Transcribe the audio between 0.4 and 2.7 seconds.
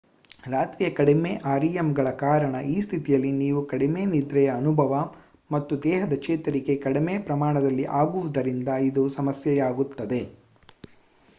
ರಾತ್ರಿಯ ಕಡಿಮೆ rem ಗಳ ಕಾರಣ